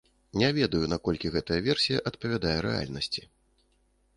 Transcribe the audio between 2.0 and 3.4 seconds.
адпавядае рэальнасці.